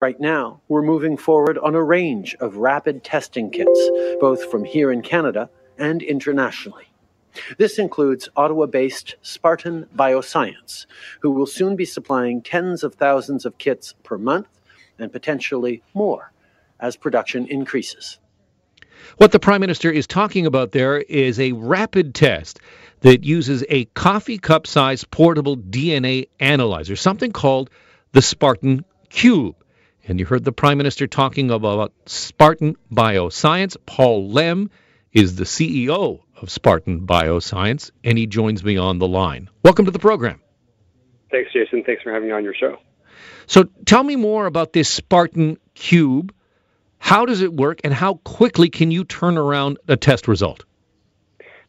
[0.00, 4.92] Right now, we're moving forward on a range of rapid testing kits, both from here
[4.92, 6.84] in Canada and internationally.
[7.56, 10.86] This includes Ottawa based Spartan Bioscience,
[11.20, 14.46] who will soon be supplying tens of thousands of kits per month
[15.00, 16.30] and potentially more
[16.78, 18.20] as production increases.
[19.16, 22.60] What the Prime Minister is talking about there is a rapid test
[23.00, 27.68] that uses a coffee cup sized portable DNA analyzer, something called
[28.12, 29.56] the Spartan Cube.
[30.08, 33.76] And you heard the Prime Minister talking about Spartan Bioscience.
[33.84, 34.70] Paul Lem
[35.12, 39.50] is the CEO of Spartan Bioscience, and he joins me on the line.
[39.62, 40.40] Welcome to the program.
[41.30, 41.84] Thanks, Jason.
[41.84, 42.78] Thanks for having me on your show.
[43.46, 46.34] So tell me more about this Spartan Cube.
[46.98, 50.64] How does it work, and how quickly can you turn around a test result?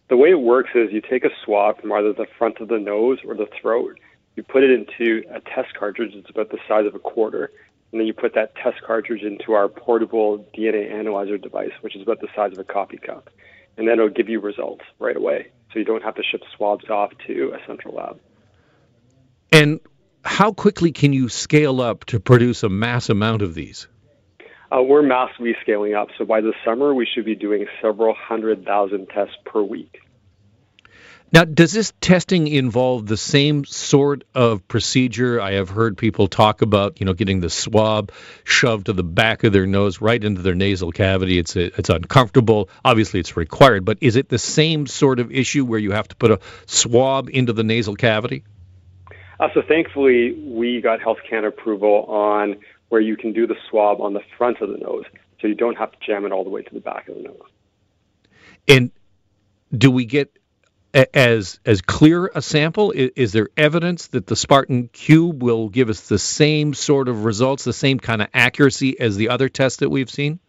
[0.07, 2.79] The way it works is you take a swab from either the front of the
[2.79, 3.99] nose or the throat,
[4.37, 7.51] you put it into a test cartridge that's about the size of a quarter,
[7.91, 12.01] and then you put that test cartridge into our portable DNA analyzer device, which is
[12.01, 13.29] about the size of a coffee cup.
[13.77, 15.47] And then it'll give you results right away.
[15.73, 18.19] So you don't have to ship swabs off to a central lab.
[19.51, 19.79] And
[20.23, 23.87] how quickly can you scale up to produce a mass amount of these?
[24.71, 26.09] Uh, we're massively scaling up.
[26.17, 29.99] So by the summer, we should be doing several hundred thousand tests per week.
[31.31, 35.39] Now, does this testing involve the same sort of procedure?
[35.39, 38.11] I have heard people talk about, you know, getting the swab
[38.43, 41.37] shoved to the back of their nose, right into their nasal cavity.
[41.37, 42.69] It's it's uncomfortable.
[42.83, 46.15] Obviously, it's required, but is it the same sort of issue where you have to
[46.15, 48.43] put a swab into the nasal cavity?
[49.39, 52.57] Uh, so, thankfully, we got Health Canada approval on
[52.89, 55.05] where you can do the swab on the front of the nose,
[55.39, 57.21] so you don't have to jam it all the way to the back of the
[57.21, 57.37] nose.
[58.67, 58.91] And
[59.71, 60.35] do we get
[60.93, 62.91] as as clear a sample?
[62.91, 67.25] Is, is, there evidence that the Spartan Cube will give us the same sort of
[67.25, 70.39] results, the same kind of accuracy as the other tests that we've seen?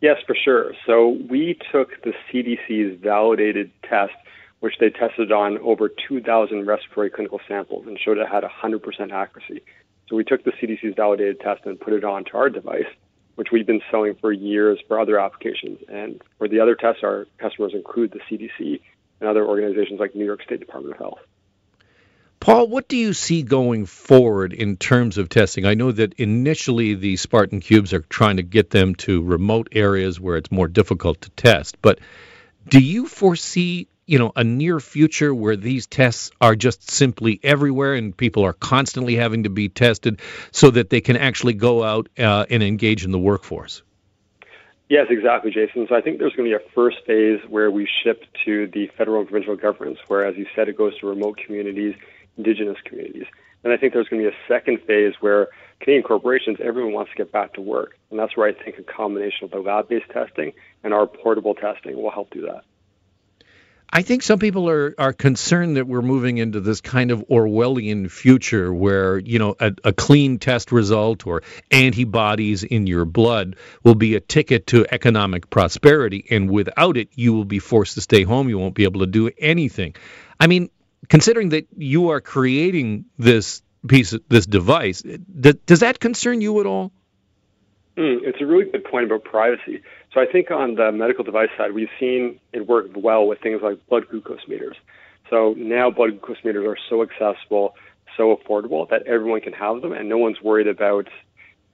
[0.00, 0.74] Yes, for sure.
[0.86, 4.12] So we took the CDC's validated test,
[4.60, 9.62] which they tested on over 2,000 respiratory clinical samples and showed it had 100% accuracy.
[10.08, 12.84] So we took the CDC's validated test and put it onto our device,
[13.36, 15.78] which we've been selling for years for other applications.
[15.88, 18.80] And for the other tests, our customers include the CDC
[19.20, 21.18] and other organizations like New York State Department of Health.
[22.44, 25.64] Paul, what do you see going forward in terms of testing?
[25.64, 30.20] I know that initially the Spartan Cubes are trying to get them to remote areas
[30.20, 32.00] where it's more difficult to test, but
[32.68, 37.94] do you foresee, you know, a near future where these tests are just simply everywhere
[37.94, 40.20] and people are constantly having to be tested
[40.52, 43.82] so that they can actually go out uh, and engage in the workforce?
[44.88, 45.86] Yes, exactly, Jason.
[45.88, 48.88] So I think there's going to be a first phase where we ship to the
[48.98, 51.94] federal and provincial governments, where, as you said, it goes to remote communities,
[52.36, 53.26] indigenous communities.
[53.64, 55.48] And I think there's going to be a second phase where
[55.80, 57.98] Canadian corporations, everyone wants to get back to work.
[58.10, 60.52] And that's where I think a combination of the lab based testing
[60.82, 62.64] and our portable testing will help do that.
[63.90, 68.10] I think some people are, are concerned that we're moving into this kind of Orwellian
[68.10, 73.94] future where, you know, a, a, clean test result or antibodies in your blood will
[73.94, 76.26] be a ticket to economic prosperity.
[76.30, 78.48] And without it, you will be forced to stay home.
[78.48, 79.94] You won't be able to do anything.
[80.40, 80.70] I mean,
[81.08, 86.92] considering that you are creating this piece, this device, does that concern you at all?
[87.96, 89.82] Mm, it's a really good point about privacy.
[90.12, 93.62] So I think on the medical device side, we've seen it work well with things
[93.62, 94.76] like blood glucose meters.
[95.30, 97.74] So now blood glucose meters are so accessible,
[98.16, 101.08] so affordable that everyone can have them, and no one's worried about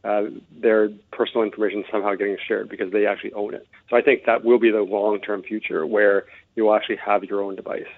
[0.05, 3.67] uh, their personal information somehow getting shared because they actually own it.
[3.89, 7.43] So I think that will be the long-term future where you will actually have your
[7.43, 7.89] own device.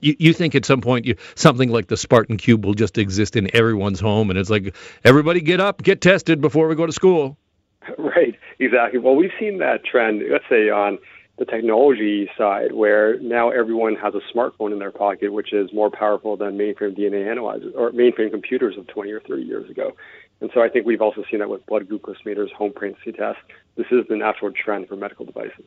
[0.00, 3.36] You, you think at some point you, something like the Spartan Cube will just exist
[3.36, 6.92] in everyone's home, and it's like everybody get up, get tested before we go to
[6.92, 7.36] school.
[7.98, 8.98] Right, exactly.
[8.98, 10.98] Well, we've seen that trend, let's say, on
[11.38, 15.90] the technology side, where now everyone has a smartphone in their pocket, which is more
[15.90, 19.96] powerful than mainframe DNA analyzers or mainframe computers of 20 or 30 years ago.
[20.40, 23.42] And so I think we've also seen that with blood glucose meters, home pregnancy tests.
[23.76, 25.66] This is the natural trend for medical devices.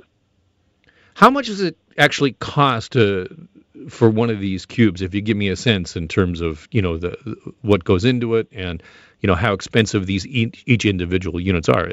[1.16, 3.48] How much does it actually cost to,
[3.90, 5.02] for one of these cubes?
[5.02, 7.16] If you give me a sense in terms of you know the
[7.62, 8.82] what goes into it and
[9.22, 11.92] you know how expensive these each, each individual units are.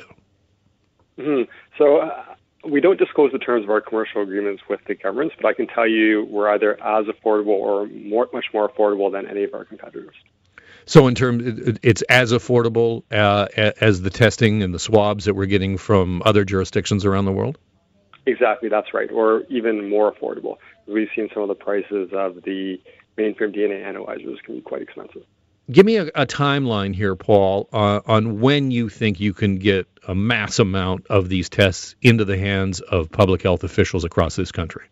[1.18, 1.50] Mm-hmm.
[1.78, 2.24] So uh,
[2.68, 5.66] we don't disclose the terms of our commercial agreements with the governments, but I can
[5.66, 9.64] tell you we're either as affordable or more, much more affordable than any of our
[9.64, 10.16] competitors.
[10.86, 15.46] So, in terms, it's as affordable uh, as the testing and the swabs that we're
[15.46, 17.58] getting from other jurisdictions around the world.
[18.26, 20.56] Exactly, that's right, or even more affordable.
[20.86, 22.80] We've seen some of the prices of the
[23.16, 25.22] mainframe DNA analyzers can be quite expensive.
[25.70, 29.86] Give me a, a timeline here, Paul, uh, on when you think you can get
[30.08, 34.50] a mass amount of these tests into the hands of public health officials across this
[34.50, 34.84] country.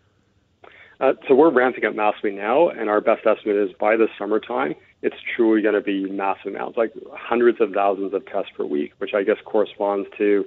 [1.01, 4.75] Uh, so we're ramping up massively now, and our best estimate is by the summertime,
[5.03, 8.93] it's truly going to be massive amounts, like hundreds of thousands of tests per week,
[8.99, 10.45] which I guess corresponds to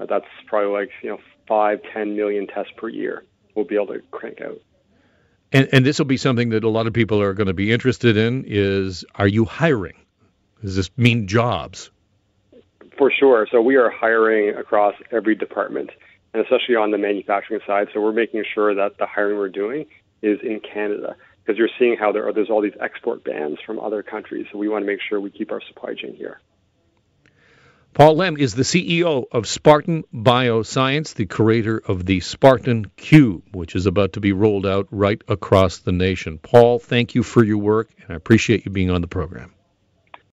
[0.00, 3.24] Uh, that's probably like you know five, ten million tests per year.
[3.54, 4.60] We'll be able to crank out.
[5.52, 7.72] And, and this will be something that a lot of people are going to be
[7.72, 8.44] interested in.
[8.46, 9.96] Is are you hiring?
[10.62, 11.90] Does this mean jobs?
[12.96, 13.48] For sure.
[13.50, 15.90] So we are hiring across every department,
[16.34, 17.88] and especially on the manufacturing side.
[17.92, 19.86] So we're making sure that the hiring we're doing
[20.22, 23.80] is in Canada because you're seeing how there are there's all these export bans from
[23.80, 24.46] other countries.
[24.52, 26.40] So we want to make sure we keep our supply chain here.
[27.92, 33.74] Paul Lem is the CEO of Spartan Bioscience, the creator of the Spartan Cube, which
[33.74, 36.38] is about to be rolled out right across the nation.
[36.38, 39.52] Paul, thank you for your work, and I appreciate you being on the program.